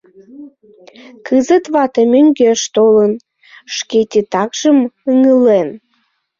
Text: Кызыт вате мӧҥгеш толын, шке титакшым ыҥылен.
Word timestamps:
Кызыт 1.27 1.65
вате 1.73 2.01
мӧҥгеш 2.11 2.61
толын, 2.75 3.13
шке 3.75 3.99
титакшым 4.11 4.77
ыҥылен. 5.09 5.67